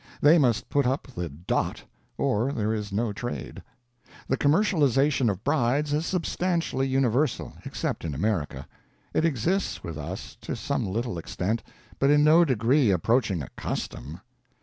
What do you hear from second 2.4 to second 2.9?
there